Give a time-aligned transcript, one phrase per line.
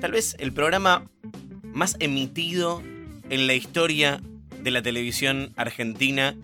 [0.00, 1.08] tal vez el programa
[1.72, 2.82] más emitido
[3.30, 4.20] en la historia
[4.62, 6.34] de la televisión argentina.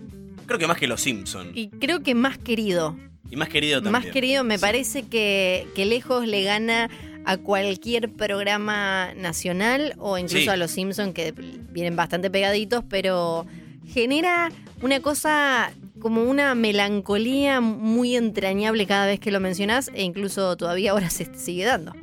[0.47, 1.53] Creo que más que Los Simpson.
[1.55, 2.97] Y creo que más querido.
[3.31, 3.93] Y más querido también.
[4.05, 4.61] Más querido, me Sí.
[4.61, 6.91] parece que, que lejos le gana
[7.25, 10.49] a cualquier programa nacional o incluso Sí.
[10.49, 13.47] a los Simpsons que vienen bastante pegaditos, pero
[13.89, 14.53] genera
[14.83, 20.91] una cosa como una melancolía muy entrañable cada vez que lo mencionás e incluso todavía
[20.91, 21.95] ahora se sigue dando.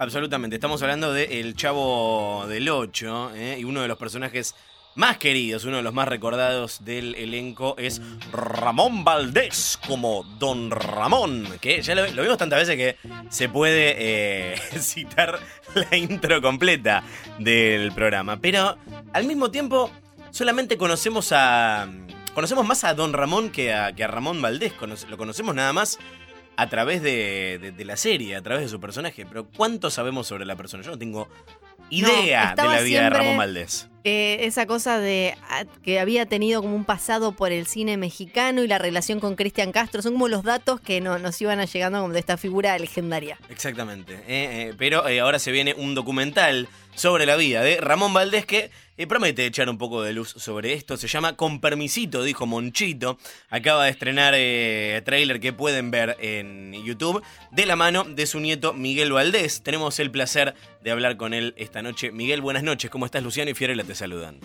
[0.00, 0.54] Absolutamente.
[0.54, 3.56] Estamos hablando de El Chavo del Ocho ¿eh?
[3.58, 4.54] y uno de los personajes
[4.94, 11.48] más queridos, uno de los más recordados del elenco es Ramón Valdés como Don Ramón,
[11.60, 12.96] que ya lo, vimos tantas veces que
[13.28, 15.40] se puede eh, citar
[15.74, 17.02] la intro completa
[17.40, 18.40] del programa.
[18.40, 18.76] Pero
[19.12, 19.90] al mismo tiempo
[20.30, 21.88] solamente conocemos a...
[22.34, 24.72] Conocemos más a Don Ramón que a, que a Ramón Valdés.
[25.08, 25.98] Lo conocemos nada más
[26.58, 29.24] a través de, de- de la serie, a través de su personaje.
[29.26, 30.82] Pero ¿cuánto sabemos sobre la persona?
[30.82, 31.28] Yo no tengo
[31.90, 33.88] idea de la vida de Ramón Valdés.
[34.04, 38.62] Eh, esa cosa de ah, que había tenido como un pasado por el cine mexicano
[38.62, 42.00] y la relación con Cristian Castro son como los datos que no, nos iban llegando
[42.00, 43.38] como de esta figura legendaria.
[43.50, 44.14] Exactamente.
[44.14, 48.70] eh, eh, pero ahora se viene un documental sobre la vida de Ramón Valdés que
[48.98, 50.96] eh, promete echar un poco de luz sobre esto.
[50.98, 53.16] Se llama Con permisito, dijo Monchito.
[53.48, 58.40] Acaba de estrenar eh, trailer que pueden ver en YouTube de la mano de su
[58.40, 59.62] nieto Miguel Valdés.
[59.62, 62.10] Tenemos el placer de hablar con él esta noche.
[62.12, 62.90] Miguel, buenas noches.
[62.90, 63.84] ¿Cómo estás, Luciano y Fiorella?
[63.84, 64.40] Te saludan.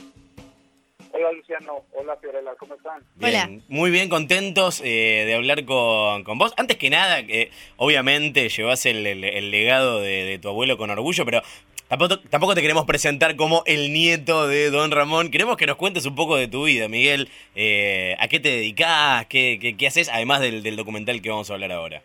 [1.15, 3.01] Hola Luciano, hola Fiorella, ¿cómo están?
[3.15, 3.61] Bien, Hola.
[3.69, 6.53] Muy bien, contentos eh, de hablar con, con vos.
[6.57, 10.89] Antes que nada, que obviamente llevas el, el- el legado de, de tu abuelo con
[10.89, 11.41] orgullo, pero
[11.87, 15.31] tampoco, tampoco te queremos presentar como el nieto de Don Ramón.
[15.31, 17.29] Queremos que nos cuentes un poco de tu vida, Miguel.
[17.55, 19.25] Eh, ¿A qué te dedicás?
[19.27, 20.09] ¿Qué, qué, qué haces?
[20.09, 22.01] Además del, del documental que vamos a hablar ahora.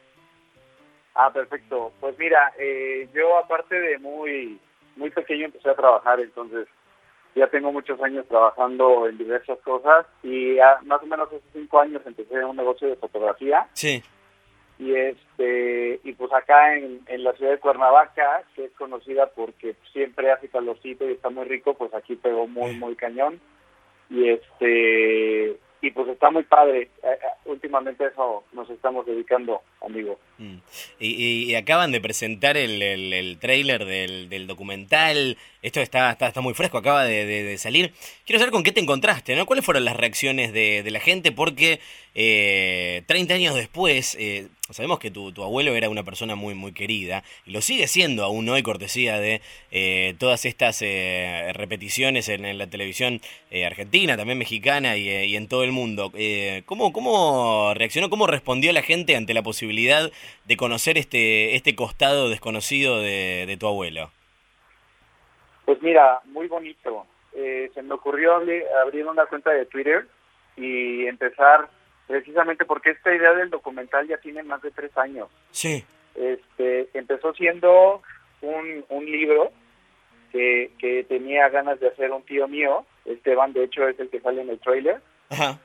[1.14, 1.92] Ah, perfecto.
[2.00, 4.58] Pues mira, eh, yo aparte de muy,
[4.96, 6.68] muy pequeño empecé a trabajar, entonces
[7.34, 12.02] ya tengo muchos años trabajando en diversas cosas y más o menos hace cinco años
[12.04, 14.02] empecé un negocio de fotografía Sí.
[14.78, 19.74] Y este y pues acá en, en la ciudad de Cuernavaca, que es conocida porque
[19.92, 23.40] siempre hace calorcito y está muy rico, pues aquí pegó muy, muy cañón
[24.10, 26.82] y este y pues está muy padre.
[26.82, 30.18] Eh, eh, últimamente eso nos estamos dedicando, amigo.
[30.38, 30.56] Mm.
[30.98, 35.36] Y, y- acaban de presentar el, el, el tráiler del, del documental.
[35.62, 37.92] Esto está, está, está muy fresco, acaba de, salir.
[38.24, 39.44] Quiero saber con qué te encontraste, ¿no?
[39.46, 41.32] ¿Cuáles fueron las reacciones de, la gente?
[41.32, 41.80] Porque
[42.14, 47.24] eh, 30 años después, eh, sabemos que tu, abuelo era una persona muy, muy querida
[47.46, 52.66] y lo sigue siendo aún hoy, cortesía de eh, todas estas eh, repeticiones en, la
[52.68, 53.20] televisión
[53.50, 56.12] eh, argentina, también mexicana y, y en todo el mundo.
[56.66, 60.10] ¿cómo, ¿Cómo reaccionó, cómo respondió la gente ante la posibilidad
[60.44, 64.12] de conocer este, este costado desconocido de, de tu abuelo?
[65.68, 67.04] Pues mira, muy bonito.
[67.34, 70.06] Eh, se me ocurrió abri- abrir una cuenta de Twitter
[70.56, 71.68] y empezar
[72.06, 75.28] precisamente porque esta idea del documental ya tiene más de tres años.
[75.50, 75.84] Sí.
[76.14, 78.00] Este, empezó siendo
[78.40, 79.52] un, un libro
[80.32, 84.20] que, que tenía ganas de hacer un tío mío, Esteban, de hecho es el que
[84.20, 85.58] sale en el trailer, Ajá.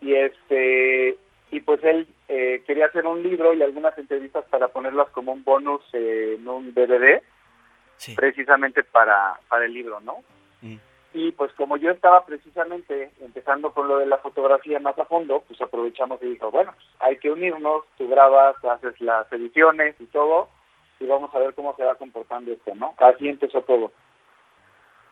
[0.00, 1.18] y este
[1.50, 5.44] y pues él eh, quería hacer un libro y algunas entrevistas para ponerlas como un
[5.44, 7.20] bonus eh, en un DVD
[8.00, 8.14] Sí.
[8.14, 10.16] precisamente para, para el libro, ¿no?
[10.62, 10.76] Mm.
[11.12, 15.42] Y pues como yo estaba precisamente empezando con lo de la fotografía más a fondo,
[15.46, 20.06] pues aprovechamos y dijo, bueno, pues hay que unirnos, tú grabas, haces las ediciones y
[20.06, 20.48] todo,
[20.98, 22.94] y vamos a ver cómo se va comportando esto, ¿no?
[22.98, 23.92] Así empezó todo.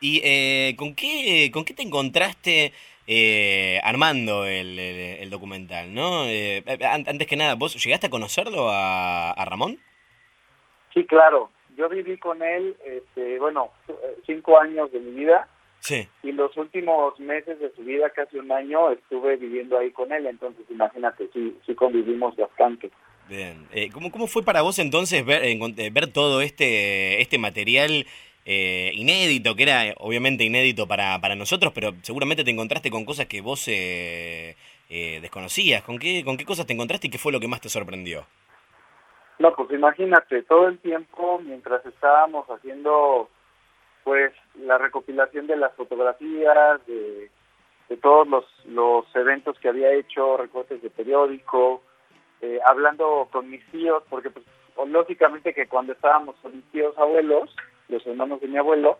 [0.00, 2.72] ¿Y eh, ¿con, qué, con qué te encontraste
[3.06, 5.92] eh, armando el, el- el documental?
[5.92, 6.24] ¿no?
[6.26, 9.78] Eh, an- antes que nada, ¿vos llegaste a conocerlo a, a Ramón?
[10.94, 13.70] Sí, claro, yo viví con él, este, bueno,
[14.26, 15.48] cinco años de mi vida,
[15.80, 16.08] Sí.
[16.24, 20.26] y los últimos meses de su vida, casi un año, estuve viviendo ahí con él,
[20.26, 22.90] entonces imagínate, sí, sí convivimos bastante.
[23.28, 23.66] Bien.
[23.72, 28.06] Eh, ¿cómo, ¿Cómo fue para vos entonces ver, eh, ver todo este, este material
[28.44, 33.04] eh, inédito, que era eh, obviamente inédito para, para nosotros, pero seguramente te encontraste con
[33.04, 34.56] cosas que vos eh,
[34.88, 35.82] eh, desconocías?
[35.82, 38.26] ¿Con qué, ¿Con qué cosas te encontraste y qué fue lo que más te sorprendió?
[39.38, 43.28] No, pues imagínate, todo el tiempo mientras estábamos haciendo
[44.02, 47.30] pues la recopilación de las fotografías, de,
[48.00, 51.82] todos los, los eventos que había hecho, recortes de periódico,
[52.40, 54.44] eh, hablando con mis tíos, porque pues
[54.86, 57.54] lógicamente que cuando estábamos con mis tíos abuelos,
[57.88, 58.98] los hermanos de mi abuelo,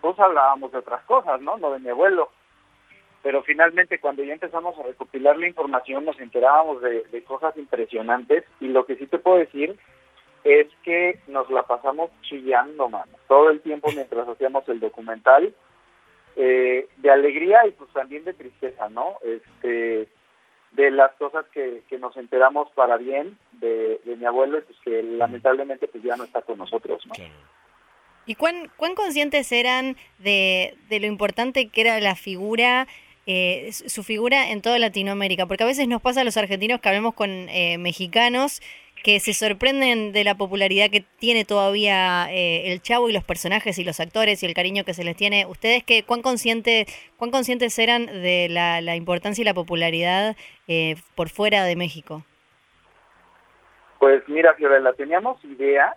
[0.00, 1.56] pues hablábamos de otras cosas, ¿no?
[1.58, 2.30] No de mi abuelo.
[3.26, 8.44] Pero finalmente cuando ya empezamos a recopilar la información nos enterábamos de, de cosas impresionantes
[8.60, 9.76] y lo que sí te puedo decir
[10.44, 15.52] es que nos la pasamos chillando, mano, todo el tiempo mientras hacíamos el documental,
[16.36, 19.18] eh, de alegría y pues también de tristeza, ¿no?
[19.24, 20.06] Este,
[20.70, 25.02] de las cosas que, que nos enteramos para bien de, de mi abuelo, pues que
[25.02, 27.14] lamentablemente pues ya no está con nosotros, ¿no?
[28.28, 32.86] ¿Y cuán, cuán conscientes eran de, de lo importante que era la figura
[33.26, 36.88] eh, su figura en toda Latinoamérica, porque a veces nos pasa a los argentinos que
[36.88, 38.62] hablemos con eh, mexicanos
[39.02, 43.78] que se sorprenden de la popularidad que tiene todavía eh, el chavo y los personajes
[43.78, 45.44] y los actores y el cariño que se les tiene.
[45.46, 46.86] ¿Ustedes qué, cuán, consciente,
[47.16, 50.36] cuán conscientes eran de la, la importancia y la popularidad
[51.14, 52.24] por fuera de México?
[53.98, 55.96] Pues mira, Fiorella, teníamos idea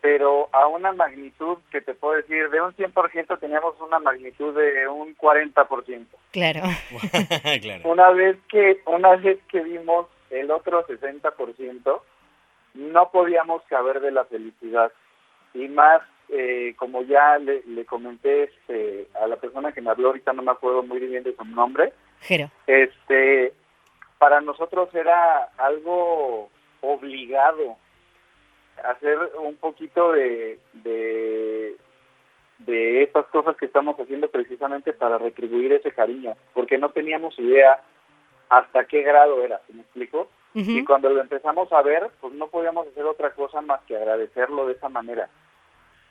[0.00, 4.86] pero a una magnitud que te puedo decir, de un 100% teníamos una magnitud de
[4.88, 6.06] un 40%.
[6.30, 6.60] Claro.
[7.62, 7.88] claro.
[7.90, 12.00] Una vez que una vez que vimos el otro 60%,
[12.74, 14.92] no podíamos caber de la felicidad.
[15.54, 20.08] Y más, eh, como ya le, le comenté este, a la persona que me habló,
[20.08, 22.50] ahorita no me acuerdo muy bien de su nombre, Jero.
[22.66, 23.52] este,
[24.18, 26.50] para nosotros era algo
[26.82, 27.76] obligado
[28.90, 31.76] hacer un poquito de, de,
[32.58, 37.82] de estas cosas que estamos haciendo precisamente para retribuir ese cariño, porque no teníamos idea
[38.48, 40.28] hasta qué grado era, ¿me explico?
[40.54, 44.66] Y cuando lo empezamos a ver, pues no podíamos hacer otra cosa más que agradecerlo
[44.66, 45.28] de esa manera.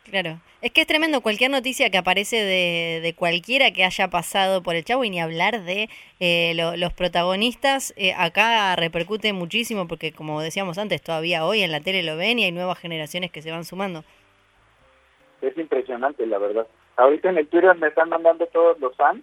[0.09, 4.63] Claro, es que es tremendo cualquier noticia que aparece de, de cualquiera que haya pasado
[4.63, 5.89] por el Chavo y ni hablar de
[6.21, 11.71] eh, lo, los protagonistas, eh, acá repercute muchísimo porque como decíamos antes, todavía hoy en
[11.73, 14.05] la tele lo ven y hay nuevas generaciones que se van sumando.
[15.41, 16.67] Es impresionante, la verdad.
[16.95, 19.21] Ahorita en el Twitter me están mandando todos los fans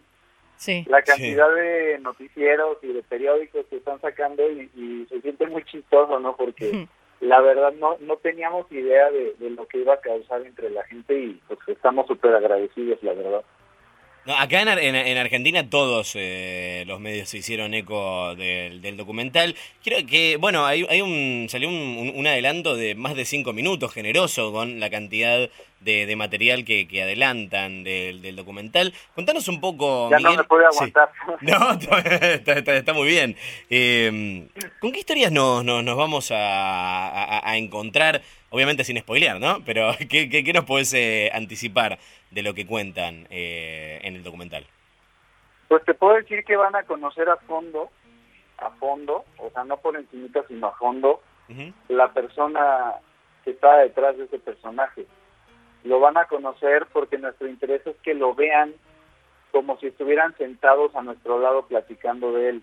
[0.57, 0.85] Sí.
[0.89, 5.65] la cantidad de noticieros y de periódicos que están sacando y, y se siente muy
[5.65, 6.37] chistoso, ¿no?
[6.37, 6.87] Porque
[7.21, 10.85] la verdad no no teníamos idea de, de, lo que iba a causar entre la
[10.85, 13.45] gente y pues estamos súper agradecidos, la verdad.
[14.27, 18.97] No, acá en, en, en, Argentina todos eh, los medios se hicieron eco del, del
[18.97, 19.55] documental.
[19.83, 23.93] Quiero que, bueno, hay, hay un salió un, un, adelanto de más de cinco minutos,
[23.93, 25.51] generoso, con la cantidad
[25.81, 28.95] de, de material que, que adelantan del, del, documental.
[29.15, 30.33] Contanos un poco, Ya Miguel.
[30.37, 31.11] no me puedo aguantar.
[31.13, 31.33] Sí.
[31.43, 33.37] No, está, está, está, muy bien.
[33.69, 34.49] Eh,
[34.81, 38.23] ¿Con qué historias nos, nos, nos vamos a, a, a, encontrar?
[38.55, 39.65] Obviamente sin spoilear, ¿no?
[39.67, 41.99] Pero ¿qué, qué, qué nos podés eh, anticipar
[42.31, 44.65] de lo que cuentan eh, en el documental?
[45.67, 47.91] Pues te puedo decir que van a conocer a fondo,
[48.59, 51.73] a fondo, o sea, no por encimita, sino a fondo, uh -huh.
[51.89, 52.93] la persona
[53.43, 55.05] que está detrás de ese personaje.
[55.83, 58.73] Lo van a conocer porque nuestro interés es que lo vean
[59.51, 62.63] como si estuvieran sentados a nuestro lado platicando de él.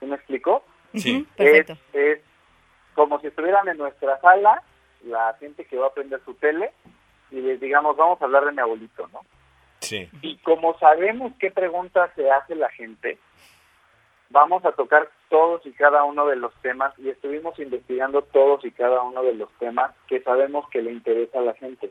[0.00, 0.64] ¿Sí me explicó?
[0.94, 1.24] Sí.
[1.36, 1.76] Perfecto.
[1.92, 2.18] Es
[2.94, 4.64] como si estuvieran en nuestra sala
[5.04, 6.72] la gente que va a prender su tele
[7.30, 9.20] y les digamos, vamos a hablar de mi abuelito, ¿no?
[9.80, 10.08] Sí.
[10.22, 13.18] Y como sabemos qué preguntas se hace la gente,
[14.30, 18.70] vamos a tocar todos y cada uno de los temas y estuvimos investigando todos y
[18.70, 21.90] cada uno de los temas que sabemos que le interesa a la gente.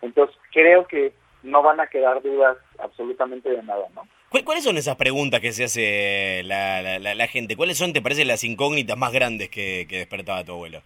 [0.00, 1.12] Entonces, creo que
[1.42, 4.06] no van a quedar dudas absolutamente de nada, ¿no?
[4.44, 7.56] ¿Cuáles son esas preguntas que se hace la, la, la, la gente?
[7.56, 10.82] ¿Cuáles son, te parece, las incógnitas más grandes que, que despertaba tu abuelo?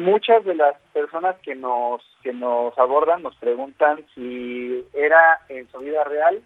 [0.00, 5.78] Muchas de las personas que nos que nos abordan nos preguntan si era en su
[5.78, 6.42] vida real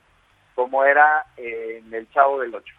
[0.54, 2.74] como era en el Chavo del Ocho.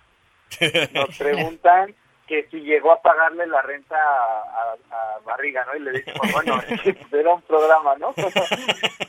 [0.94, 1.94] Nos preguntan
[2.28, 5.76] que si llegó a pagarle la renta a, a, a Barriga, ¿no?
[5.76, 6.60] Y le decimos, bueno,
[7.12, 8.14] era un programa, ¿no?
[8.14, 8.44] claro.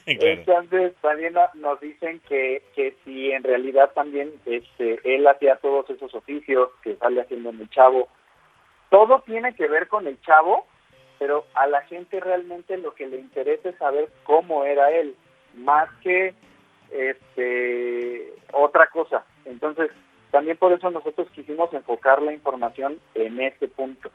[0.07, 6.14] Entonces también nos dicen que, que si en realidad también este él hacía todos esos
[6.14, 8.09] oficios que sale haciendo en el Chavo.
[8.91, 10.67] Todo tiene que ver con el Chavo,
[11.19, 15.15] pero a la gente realmente lo que le interesa es saber cómo era él,
[15.55, 16.35] más que
[16.91, 19.25] este otra cosa.
[19.45, 19.91] Entonces,
[20.31, 24.11] también por eso nosotros quisimos enfocar la información en este punto.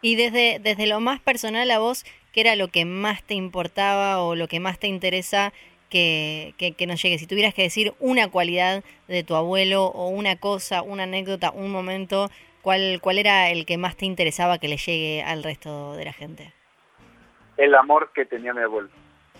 [0.00, 4.20] Y desde, desde lo más personal a vos, ¿qué era lo que más te importaba
[4.20, 5.52] o lo que más te interesa
[5.90, 7.18] que, que, que nos llegue?
[7.18, 11.70] Si tuvieras que decir una cualidad de tu abuelo o una cosa, una anécdota, un
[11.70, 12.30] momento
[12.62, 16.12] ¿Cuál, ¿Cuál era el que más te interesaba que le llegue al resto de la
[16.12, 16.52] gente?
[17.56, 18.88] El amor que tenía mi abuelo.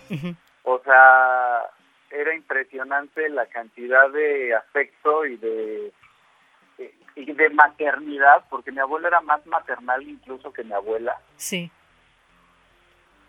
[0.09, 0.35] Uh -huh.
[0.63, 1.63] O sea,
[2.11, 5.91] era impresionante la cantidad de afecto y de,
[7.15, 11.17] y de maternidad, porque mi abuelo era más maternal incluso que mi abuela.
[11.37, 11.71] Sí.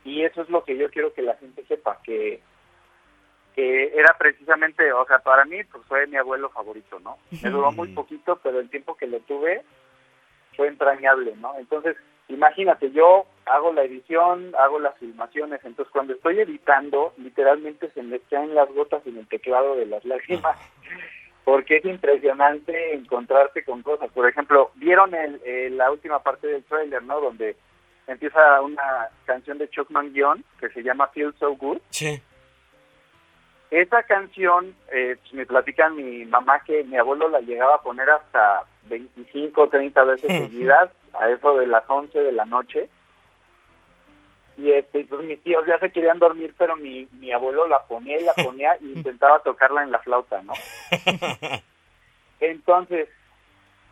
[0.04, 2.42] Y eso es lo que yo quiero que la gente sepa, que,
[3.54, 7.18] que era precisamente, o sea, para mí pues fue mi abuelo favorito, ¿no?
[7.42, 9.64] Me duró muy poquito, pero el tiempo que lo tuve
[10.56, 11.54] fue entrañable, ¿no?
[11.58, 11.96] Entonces,
[12.28, 18.20] imagínate, yo hago la edición, hago las filmaciones, entonces cuando estoy editando, literalmente se me
[18.20, 20.56] caen las gotas en el teclado de las lágrimas,
[21.44, 24.10] porque es impresionante encontrarte con cosas.
[24.12, 27.20] Por ejemplo, vieron el, la última parte del trailer, ¿no?
[27.20, 27.56] Donde
[28.06, 31.78] empieza una canción de Chuck Mangione que se llama Feel So Good.
[31.90, 32.20] Sí.
[33.70, 38.08] Esa canción, eh, pues, me platican mi mamá que mi abuelo la llegaba a poner
[38.08, 42.88] hasta 25 30 veces seguidas, a eso de las 11 de la noche.
[44.56, 48.20] Y este pues mis tíos ya se querían dormir pero mi, mi abuelo la ponía
[48.20, 50.52] y la ponía y intentaba tocarla en la flauta no
[52.40, 53.08] entonces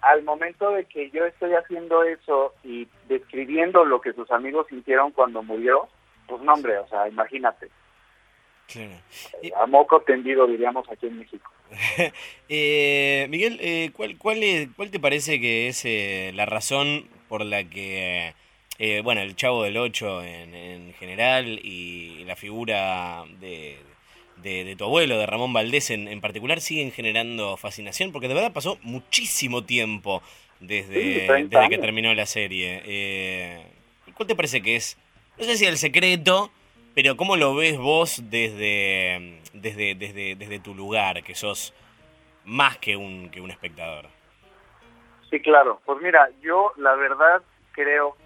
[0.02, 5.10] al momento de que yo estoy haciendo eso y describiendo lo que sus amigos sintieron
[5.10, 5.88] cuando murió
[6.28, 7.68] pues no hombre o sea imagínate.
[9.56, 11.51] A moco tendido diríamos aquí en México
[12.48, 17.44] eh, Miguel eh, ¿cuál, cuál, es, cuál te parece que es eh, la razón por
[17.44, 18.34] la que
[18.84, 23.76] eh, bueno, el Chavo del Ocho en, general y la figura de,
[24.42, 28.78] de, tu abuelo, de Ramón Valdés en, particular, siguen generando fascinación, porque de verdad pasó
[28.82, 30.20] muchísimo tiempo
[30.58, 32.82] desde, que terminó la serie.
[32.84, 33.62] Eh,
[34.14, 34.98] ¿Cuál te parece que es,
[35.38, 36.50] no sé si el secreto,
[36.94, 41.74] pero cómo lo ves vos desde, desde, desde, desde tu lugar, que sos
[42.44, 44.06] más que un, que un espectador?
[45.30, 45.80] Sí, claro.
[45.84, 47.42] Pues mira, yo la verdad
[47.72, 48.16] creo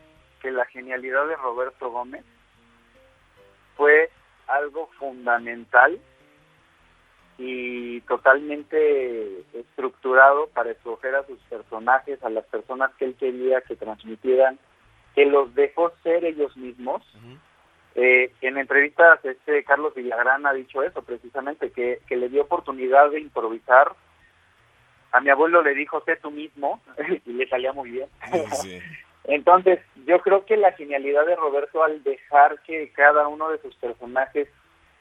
[0.51, 2.25] la genialidad de Roberto Gómez
[3.77, 4.11] fue
[4.47, 5.99] algo fundamental
[7.39, 13.77] y totalmente estructurado para escoger a sus personajes, a las personas que él quería que
[13.77, 14.59] transmitieran,
[15.15, 17.03] que los dejó ser ellos mismos.
[17.99, 23.11] Eh, en entrevistas, este Carlos Villagrán ha dicho eso precisamente, que, que le dio oportunidad
[23.11, 23.93] de improvisar.
[25.13, 26.83] A mi abuelo le dijo, sé tú mismo,
[27.25, 28.09] y le salía muy bien.
[29.25, 33.75] Entonces, yo creo que la genialidad de Roberto al dejar que cada uno de sus
[33.77, 34.47] personajes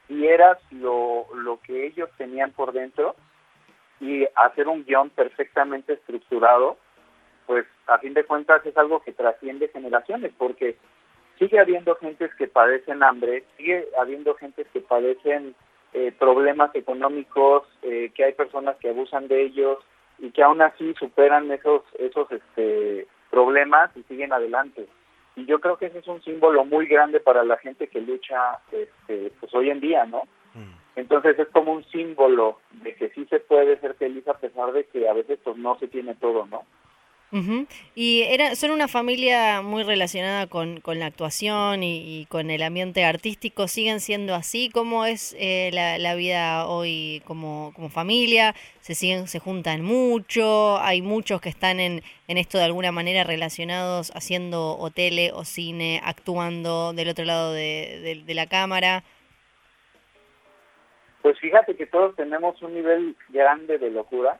[0.08, 3.14] viera lo, lo que ellos tenían por dentro
[4.00, 6.78] y hacer un guion perfectamente estructurado,
[7.46, 10.76] pues a fin de cuentas es algo que trasciende generaciones, porque
[11.38, 15.54] sigue habiendo gentes que padecen hambre, sigue habiendo gentes que padecen
[15.92, 19.78] eh, problemas económicos, eh, que hay personas que abusan de ellos
[20.18, 24.86] y que aún así superan esos esos este problemas y siguen adelante.
[25.36, 28.58] Y yo creo que ese es un símbolo muy grande para la gente que lucha
[28.72, 30.22] este, pues hoy en día, ¿no?
[30.54, 30.72] Mm.
[30.96, 34.84] Entonces es como un símbolo de que sí se puede ser feliz a pesar de
[34.84, 36.64] que a veces pues no se tiene todo, ¿no?
[37.94, 43.04] Y era, son una familia muy relacionada con, con la actuación y, con el ambiente
[43.04, 43.68] artístico.
[43.68, 44.70] ¿Siguen siendo así?
[44.72, 48.54] ¿Cómo es eh, la, la, vida hoy como, como familia?
[48.80, 50.78] ¿Se siguen, se juntan mucho?
[50.78, 55.44] ¿Hay muchos que están en, en esto de alguna manera relacionados haciendo o tele o
[55.44, 59.04] cine, actuando del otro lado de, de la cámara?
[61.22, 64.38] Pues fíjate que todos tenemos un nivel grande de locura.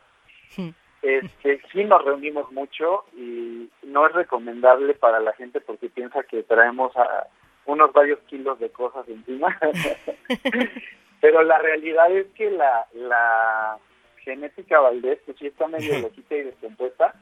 [1.06, 6.42] Este, sí nos reunimos mucho y no es recomendable para la gente porque piensa que
[6.42, 7.28] traemos a
[7.64, 9.56] unos varios kilos de cosas encima.
[11.20, 13.78] Pero la realidad es que la, la
[14.24, 17.14] genética Valdés, pues sí está medio loquita y descompuesta.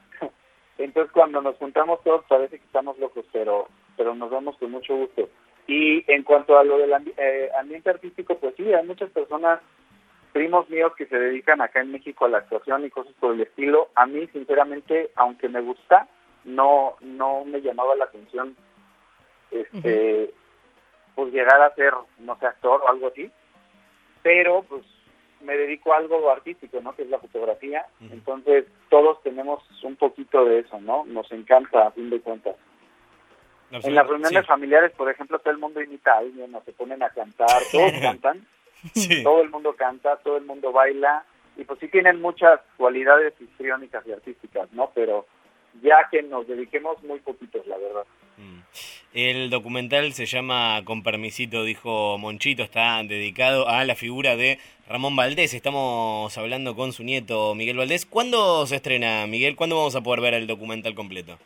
[0.79, 4.95] Entonces cuando nos juntamos todos parece que estamos locos, pero, pero nos vemos con mucho
[4.95, 5.29] gusto.
[5.67, 9.61] Y en cuanto a lo del eh, ambiente artístico, pues sí, hay muchas personas
[10.35, 13.39] primos míos que se dedican acá en México a la actuación y cosas por el
[13.39, 16.09] estilo, a mí sinceramente, aunque me gusta,
[16.43, 18.53] no no me llamaba la atención
[19.49, 20.33] este
[21.15, 23.31] pues llegar a ser, no sé, actor o algo así,
[24.23, 24.81] pero pues
[25.39, 26.93] me dedico a algo artístico, ¿no?
[26.93, 27.85] Que es la fotografía.
[28.01, 31.05] Entonces, todos tenemos un poquito de eso, ¿no?
[31.05, 32.57] Nos encanta, a fin de cuentas.
[33.71, 37.01] en las reuniones familiares, por ejemplo, todo el mundo imita a alguien, no se ponen
[37.03, 38.45] a cantar, todos cantan.
[39.23, 41.25] Todo el mundo canta, todo el mundo baila
[41.57, 44.91] y pues sí tienen muchas cualidades histriónicas y artísticas, ¿no?
[44.93, 45.25] Pero
[45.81, 48.05] ya que nos dediquemos muy poquitos, la verdad.
[48.37, 48.59] Mm.
[49.13, 55.15] El documental se llama Con permisito, dijo Monchito, está dedicado a la figura de Ramón
[55.15, 55.53] Valdés.
[55.53, 58.05] Estamos hablando con su nieto Miguel Valdés.
[58.05, 59.55] ¿Cuándo se estrena, Miguel?
[59.55, 61.37] ¿Cuándo vamos a poder ver el documental completo?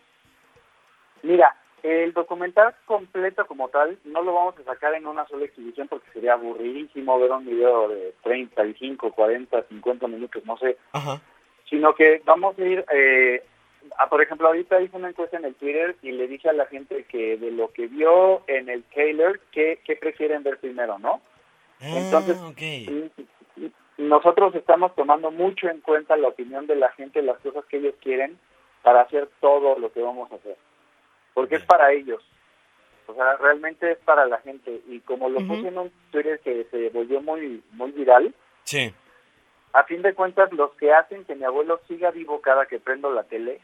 [1.21, 5.87] Mira, el documental completo como tal no lo vamos a sacar en una sola exhibición
[5.87, 10.77] porque sería aburridísimo ver un video de 35, 40, 50 minutos, no sé.
[11.69, 13.43] Sino que vamos a ir, eh,
[13.97, 16.65] a, por ejemplo, ahorita hice una encuesta en el Twitter y le dije a la
[16.65, 21.21] gente que de lo que vio en el trailer, ¿qué, qué prefieren ver primero, no?
[21.81, 22.37] Ah, Entonces,
[23.97, 27.95] nosotros estamos tomando mucho en cuenta la opinión de la gente, las cosas que ellos
[28.01, 28.37] quieren
[28.81, 30.55] para hacer todo lo que vamos a hacer
[31.33, 32.23] porque es para ellos.
[33.07, 34.81] O sea, realmente es para la gente.
[34.87, 38.33] Y como lo puse en un Twitter que se volvió muy, muy viral,
[38.63, 38.93] Sí.
[39.73, 43.11] a fin de cuentas los que hacen que mi abuelo siga vivo cada que prendo
[43.11, 43.59] la tele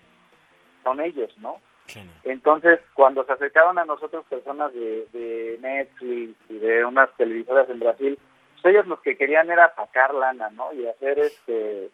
[0.84, 1.60] son ellos, ¿no?
[1.86, 2.10] Claro.
[2.24, 7.80] Entonces, cuando se acercaron a nosotros personas de, de Netflix y de unas televisoras en
[7.80, 8.18] Brasil,
[8.62, 10.74] pues ellos los que querían era sacar lana, ¿no?
[10.74, 11.92] Y hacer este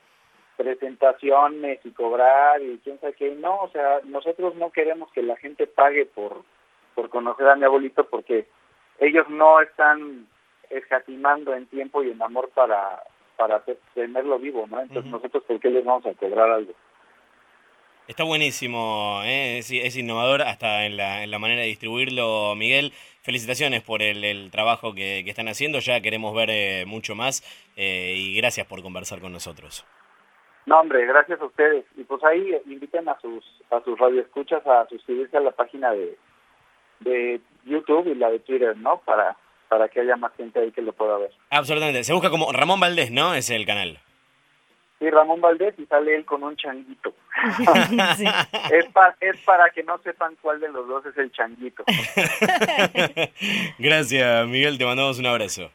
[0.62, 3.32] presentaciones y cobrar y quién sabe qué.
[3.32, 6.44] No, o sea, nosotros no queremos que la gente pague por,
[6.96, 8.48] por conocer a mi abuelito porque
[9.00, 10.28] ellos no están
[10.70, 13.04] escatimando en tiempo y en amor para,
[13.36, 14.80] para te- tenerlo vivo, ¿no?
[14.80, 16.74] Entonces, nosotros, ¿por qué les vamos a cobrar algo?
[18.08, 19.60] Está buenísimo, ¿eh?
[19.60, 22.92] es, es innovador hasta en la, en la manera de distribuirlo, Miguel.
[23.22, 27.44] Felicitaciones por el, el trabajo que, que están haciendo, ya queremos ver eh, mucho más
[27.78, 29.86] eh, y gracias por conversar con nosotros.
[30.66, 31.86] No, hombre, gracias a ustedes.
[31.98, 35.92] Y pues ahí eh, inviten a sus a sus radioescuchas a suscribirse a la página
[35.92, 36.18] de,
[37.00, 39.00] de YouTube y la de Twitter, ¿no?
[39.06, 39.36] Para
[39.70, 41.32] para que haya más gente ahí que lo pueda ver.
[41.50, 43.34] Absolutamente, se busca como Ramón Valdés, ¿no?
[43.34, 44.00] Es el canal.
[45.00, 47.14] Sí, Ramón Valdés y sale él con un changuito.
[48.18, 48.26] Sí.
[48.72, 51.84] es, pa- es para que no sepan cuál de los dos es el changuito.
[53.80, 55.72] gracias, Miguel, te mandamos un abrazo.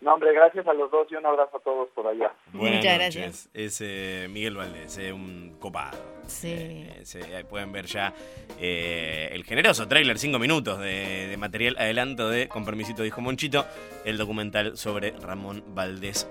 [0.00, 2.32] No, hombre, gracias a los dos y un abrazo a todos por allá.
[2.52, 3.14] Buenas Muchas noches.
[3.14, 3.50] gracias.
[3.52, 5.98] Es eh, Miguel Valdés, eh, un copado.
[6.26, 6.52] Sí.
[6.52, 8.14] Eh, se- ahí pueden ver ya
[8.58, 13.66] eh, el generoso tráiler, 5 minutos de, de material adelanto de Con permisito dijo Monchito,
[14.06, 16.26] el documental sobre Ramón Valdés